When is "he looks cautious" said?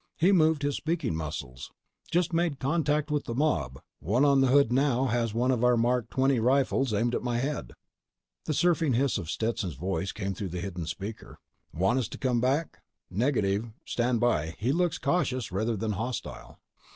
14.57-15.51